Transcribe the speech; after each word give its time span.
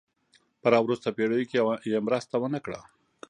په 0.61 0.67
را 0.73 0.79
وروسته 0.85 1.09
پېړیو 1.17 1.49
کې 1.51 1.57
یې 1.91 1.99
مرسته 2.07 2.35
ونه 2.39 2.59
کړه. 2.65 2.79